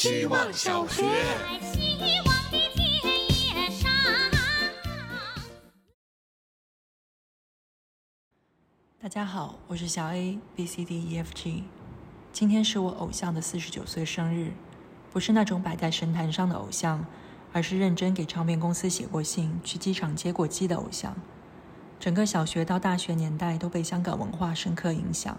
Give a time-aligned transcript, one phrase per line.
[0.00, 1.04] 希望小学。
[8.98, 11.64] 大家好，我是小 A B C D E F G。
[12.32, 14.52] 今天是我偶像的四十九岁生日，
[15.12, 17.04] 不是那种摆在神坛上的偶像，
[17.52, 21.14] 而是认真给唱片公司写过信、去机场接过机的偶像。
[21.98, 25.38] 整个小学到大学年代都被香港文化深刻影响。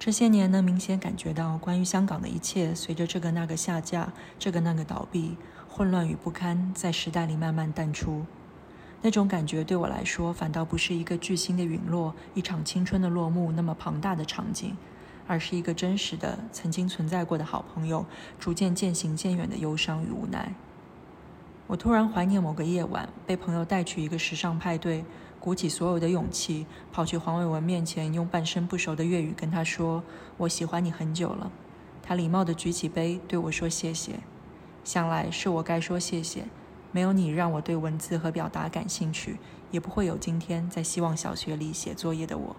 [0.00, 5.36] 这些年能明显感觉到，关于香港的一切，随着这个那个下架、这个那个倒闭，
[5.68, 8.24] 混乱与不堪在时代里慢慢淡出。
[9.02, 14.74] 那种感觉对我来说，反倒不是一个巨星的陨落、一场青春的落幕那么庞大的场景，
[15.26, 18.06] 而是一个真实的、曾经存在过的好朋友
[18.38, 20.54] 逐渐渐行渐远的忧伤与无奈。
[21.66, 25.04] 我突然怀念某个夜晚，被朋友带去一个时尚派对。
[25.40, 30.04] 鼓起所有的勇气，跑去黄伟文面前，用半生不熟的粤语跟他说
[30.36, 31.50] ：“我喜欢你很久了。”
[32.02, 34.20] 他礼貌地举起杯，对我说：“谢谢。”
[34.84, 36.44] 想来是我该说谢谢，
[36.92, 39.38] 没有你让我对文字和表达感兴趣，
[39.70, 42.56] 也不会有今天在希望小学里写作业的我。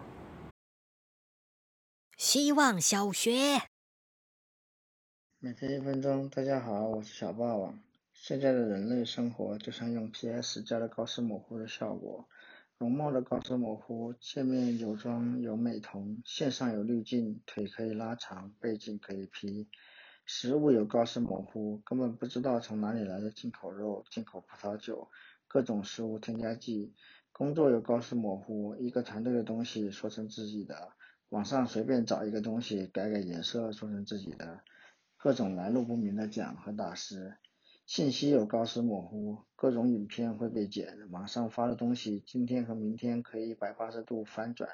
[2.17, 3.61] 希望小学，
[5.39, 7.79] 每天一分钟，大家好，我是小霸王。
[8.13, 12.27] 现在的人类生活就像用 PS 加了高斯模糊的效果。
[12.81, 19.69] 容貌的高斯模糊，界面有妆有美瞳，线上有滤镜，腿可以拉长，背景可以 P。
[20.25, 25.11] 食物有高斯模糊，根本不知道从哪里来的进口肉、进口葡萄酒，
[25.47, 26.95] 各种食物添加剂。
[27.31, 30.93] 工作有高斯模糊，一个团队的东西说成自己的，
[31.29, 34.61] 网上随便找一个东西改改颜色说成自己的，
[35.17, 37.37] 各种来路不明的奖和大师。
[37.93, 44.69] 信息有高斯模糊，各种影片会被剪，网上发的东西今天和明天可以一百八十度翻转，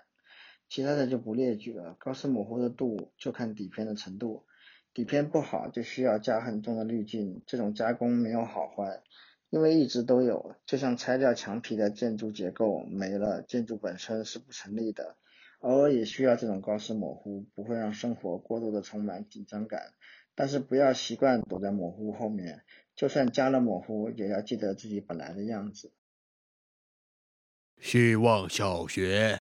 [0.69, 1.95] 其他的就不列举了。
[1.97, 4.45] 高斯模糊的度就看底片的程度，
[4.93, 9.01] 底片不好就需要加很重的滤镜，这种加工没有好坏，
[9.49, 10.53] 因为一直都有。
[10.67, 15.15] 就像拆掉墙皮的建筑结构没了，建筑本身是不成立的，
[15.61, 19.93] 偶尔也需要这种高斯模糊，不会让生活过度的充满紧张感，
[20.35, 22.61] 但是不要习惯躲在模糊后面。
[22.97, 25.91] 就算加了模糊，也要记得自己本来的样子。
[27.79, 29.39] 希望小学，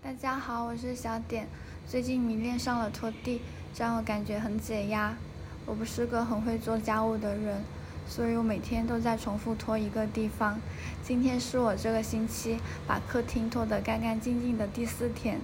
[0.00, 1.48] 大家好，我是小点。
[1.88, 3.42] 最近迷恋上了拖地，
[3.74, 5.16] 这让我感觉很解压。
[5.66, 7.64] 我不是个很会做家务的人，
[8.06, 10.60] 所以我每天都在重复拖一个地方。
[11.02, 15.40] 今天是我这个星期把客厅拖得干干净净的第四天。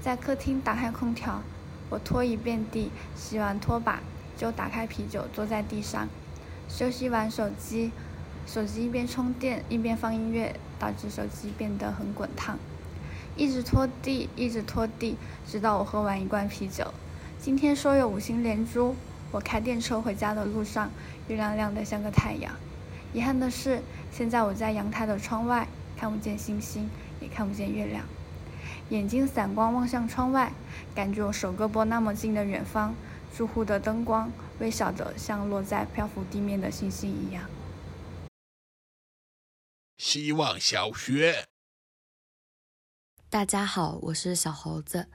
[0.00, 1.40] 在客厅打开空调，
[1.88, 4.02] 我拖一遍地，洗完拖把。
[4.36, 6.08] 就打开啤酒，坐在地上，
[6.68, 7.92] 休息玩手机，
[8.46, 12.58] 手机一边充电一边放音乐，导致手机变得很滚烫。
[13.36, 15.16] 一直拖地，一直拖地，
[15.46, 16.92] 直到我喝完一罐啤酒。
[17.38, 18.94] 今天说有五星连珠，
[19.30, 20.90] 我开电车回家的路上，
[21.28, 22.52] 月亮亮得像个太阳。
[23.12, 25.66] 遗憾的是，现在我在阳台的窗外，
[25.96, 26.90] 看不见星星，
[27.20, 28.04] 也看不见月亮。
[28.90, 30.52] 眼睛散光望向窗外，
[30.94, 32.94] 感觉我手胳膊那么近的远方。
[33.34, 37.48] 住户的灯光微小的，像落在漂浮地面的星星一样。
[39.96, 41.48] 希望小学，
[43.30, 45.08] 大家好，我是小猴子。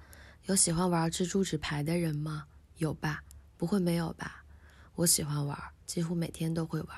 [0.45, 2.47] 有喜欢玩蜘蛛纸牌的人吗？
[2.77, 3.23] 有吧？
[3.55, 4.43] 不会没有吧？
[4.95, 6.97] 我喜欢玩，几乎每天都会玩，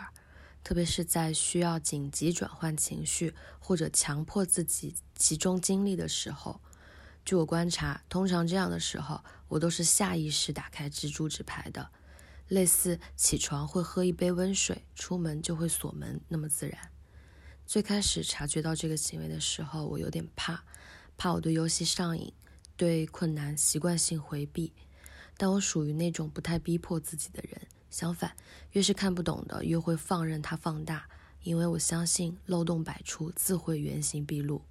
[0.64, 6.62] 特别是在需要紧急转换情绪或者强迫自己集中精力的时候。
[7.30, 11.92] 据我观察，通常这样的时候，我都是下意识打开蜘蛛纸牌的，
[12.48, 16.90] 类似起床会喝一杯温水，出门就会锁门那么自然。
[17.68, 20.64] 最开始察觉到这个行为的时候，我有点怕，
[21.20, 22.34] 怕我对游戏上瘾，
[22.76, 24.74] 对困难习惯性回避。
[25.38, 27.62] 但我属于那种不太逼迫自己的人，
[27.92, 28.36] 相反，
[28.72, 31.08] 越是看不懂的，越会放任它放大，
[31.44, 34.64] 因为我相信漏洞百出自会原形毕露。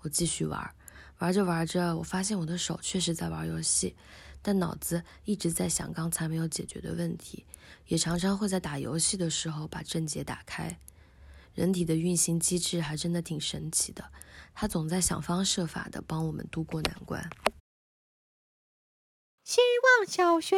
[0.00, 0.74] 我继续玩。
[1.18, 3.94] 玩着玩着，我发现我的手确实在玩游戏，
[4.42, 7.46] 但脑子一直在想刚才没有解决的问题，
[7.86, 10.78] 也常常会在打游戏的时候把症结打开。
[11.54, 14.04] 人体的运行机制还真的挺神奇的，
[14.54, 17.30] 它总在想方设法的帮我们度过难关。
[19.44, 19.60] 希
[19.98, 20.56] 望小学。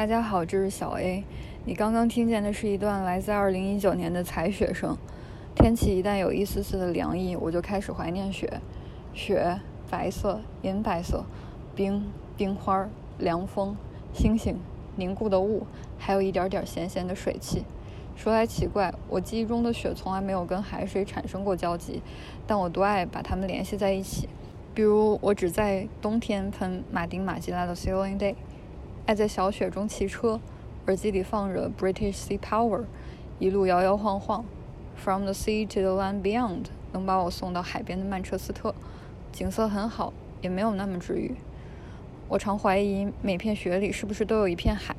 [0.00, 1.22] 大家好，这是小 A。
[1.66, 4.96] 你刚刚听见的是一段来自2019年的采雪声。
[5.54, 8.62] 天气一旦有一丝丝的凉意，我就开始怀念雪。
[9.12, 9.60] 雪，
[9.90, 11.26] 白色、银白色，
[11.74, 12.88] 冰、冰花、
[13.18, 13.76] 凉风、
[14.14, 14.58] 星星、
[14.96, 15.66] 凝固的雾，
[15.98, 17.64] 还有一点点咸咸的水汽。
[18.16, 22.00] 说来奇怪，我记忆中的雪从来没有跟海水产生过交集，
[22.46, 24.30] 但我多爱把它们联系在一起。
[24.72, 28.32] 比如，我只在冬天喷马丁·马吉拉的《Sailing Day》，
[29.06, 30.40] 爱在小雪中骑车，
[30.86, 32.78] 耳机里放着《British Sea Power》，
[33.38, 34.42] 一路摇摇晃晃，
[34.96, 38.74] 《From the Sea to the Land Beyond》能把我送到海边的曼彻斯特，
[39.32, 40.12] 景色很好，
[40.42, 41.34] 也没有那么治愈。
[42.28, 44.94] 我常怀疑每片雪里是不是都有一片海，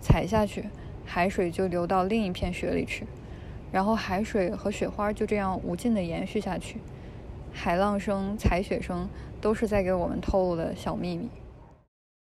[0.00, 0.64] 踩下去，
[1.04, 3.06] 海水就流到另一片雪里去，
[3.70, 6.80] 然后海水和雪花就这样无尽的延续下去。
[7.52, 9.08] 海浪声、踩雪声，
[9.40, 11.28] 都是在给我们透露的小秘密。